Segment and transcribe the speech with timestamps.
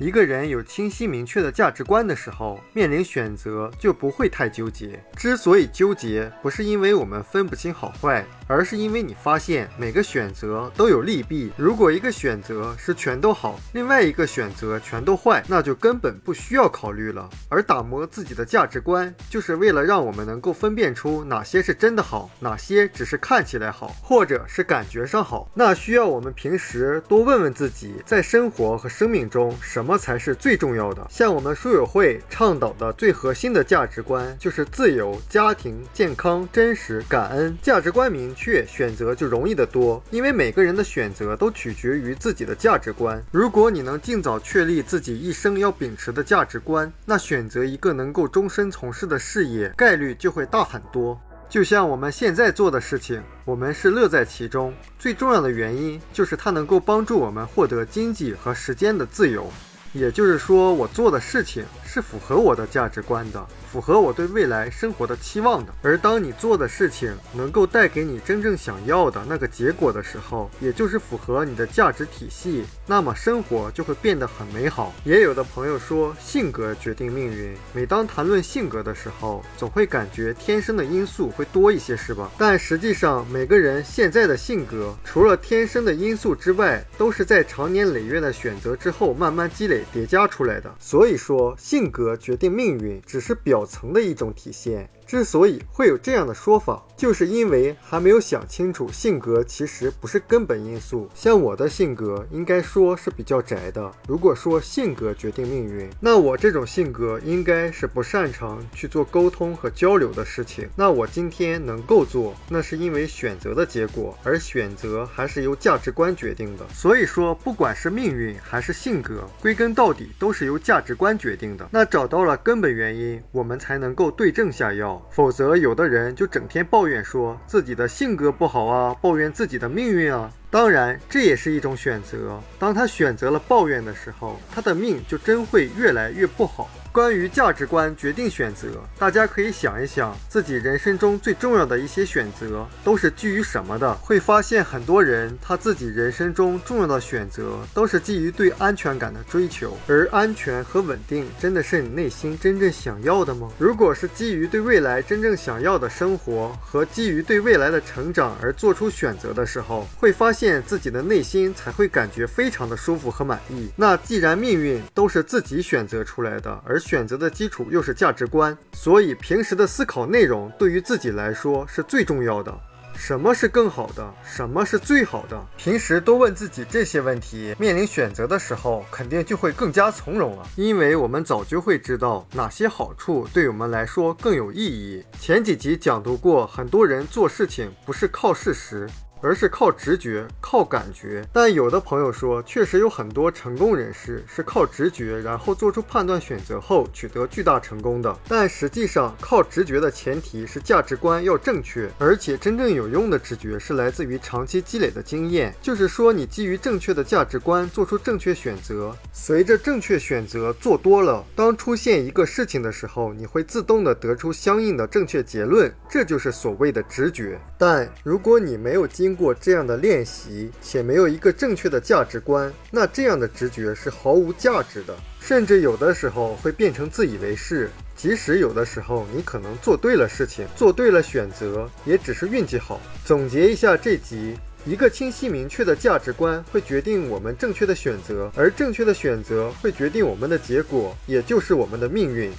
[0.00, 5.02] 一个人有清晰明确的价值观的时候，面临选择就不会太纠结。
[5.16, 11.52] 之所以纠结，不是因为我们分不清好坏，而是因为你发现每个选择都有利弊。
[11.56, 17.28] 如果一个选择是全都好，另外一个选择全都坏，那就根本不需要考虑了。
[17.50, 25.50] 而打磨自己的价值观，就是为了让我们能够分辨出哪些是真的好，哪些只是看起来好，或者是感觉上好。
[25.54, 29.98] 那需要我们平时多问问自己，在生活和生命中什么。
[29.98, 31.04] 才是最重要的？
[31.10, 37.58] 像我们书友会倡导的最核心的价值观，就是自由、家庭、健康、真实、感恩。
[37.60, 40.00] 价值观明确，选择就容易得多。
[40.12, 43.20] 因为每个人的选择都取决于自己的价值观。
[43.32, 51.20] 如果你能尽早确立自己一生要秉持的价值观，那选择一个能够终身从事的事业概率就会大很多。
[51.48, 54.72] 就像我们现在做的事情，我们是乐在其中。
[54.98, 59.50] 最重要的原因就是它能够帮助我们获得经济和时间的自由。
[59.92, 63.46] 也就是说，我做的事情是符合我的价值观的。
[63.70, 65.72] 符合我对未来生活的期望的。
[65.82, 74.94] 而当你做的事情能够带给你真正想要的那个结果的时候，也就是符合你的价值体系，那么生活就会变得很美好。
[75.04, 77.54] 也有的朋友说，性格决定命运。
[77.74, 82.30] 每当谈论性格的时候，总会感觉天生的因素会多一些，是吧？
[82.38, 90.74] 但实际上，每个人现在的性格，除了天生的因素之外，都是在长年累月的选择之后慢慢积累叠加出来的。
[90.80, 93.64] 所以说，性格决定命运，只是表。
[93.68, 94.88] 层的一种体现。
[95.08, 101.08] 之所以会有这样的说法，就是因为还没有想清楚，性格其实不是根本因素。
[101.14, 103.90] 像我的性格，应该说是比较宅的。
[104.06, 110.68] 如果说性格决定命运，那我这种性格应该是不擅长去做沟通和交流的事情。
[110.76, 116.66] 那我今天能够做，那是因为选择的结果，而选择还是由价值观决定的。
[116.68, 121.66] 所以说，不管是命运还是性格，归根到底都是由价值观决定的。
[121.72, 124.97] 那找到了根本原因，我们才能够对症下药。
[125.10, 130.30] 否则，有的人就整天抱怨说自己的性格不好啊，抱怨自己的命运啊。
[130.50, 132.40] 当然，这也是一种选择。
[132.58, 136.70] 当他选择了抱怨的时候，他的命就真会越来越不好。
[136.90, 138.66] 关于价值观决定选择，
[138.98, 143.94] 大家可以想一想，自己人生中最重要的一些选择都是基于什么的？
[143.96, 153.48] 会发现很多人他自己人生中重要的选择都是基于对安全感的追求，而安全和稳定真的是你内心真正想要的吗？
[153.58, 163.68] 如果是基于对未来真正想要的生活和基于对未来的成长而做出选择的时候，会发现自己的内心才会感觉非常的舒服和满意。
[163.74, 172.56] 那既然命运都是自己选择出来的，而选择的基础又是价值观，所以平时的思考内容对于自己来说是最重要的。
[172.94, 174.14] 什么是更好的？
[174.24, 175.40] 什么是最好的？
[175.56, 180.44] 平时多问自己这些问题，面临选择的时候，肯定就会更加从容了。
[180.56, 185.04] 因为我们早就会知道哪些好处对我们来说更有意义。
[185.20, 188.88] 前几集讲读过，很多人做事情不是靠事实。
[189.20, 198.16] 而是靠直觉、靠感觉，但有的朋友说，确实有很多成功人士是靠直觉，然后做出判断、选择后取得巨大成功的。
[198.28, 205.54] 但实际上，靠直觉的前提是价值观要正确，而且真正有用的直觉是来自于长期积累的经验。
[205.60, 217.38] 就是说，你基于正确的价值观做出正确选择，随着正确选择做多了，当出现一个事情的时候，你会自动的得出相应的正确结论，这就是所谓的直觉。
[217.56, 227.70] 但如果你没有经经过这样的练习，且没有一个正确的价值观，那这样的直觉是毫无价值的，甚至有的时候会变成自以为是。
[227.96, 232.78] 即使有的时候你可能做对了事情，做对了选择，也只是运气好。
[233.02, 234.36] 总结一下这集，
[234.66, 242.30] 一个清晰明确的价值观会决定我们正确的选择，而正确的选择会决定我们的结果，也就是我们的命运。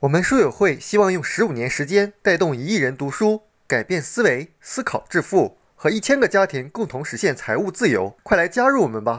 [0.00, 5.56] 我们书友会希望用十五年时间带动一亿人读书，改变思维，思考致富。
[5.82, 9.10] 和一千个家庭共同实现财务自由，快来加入我们吧！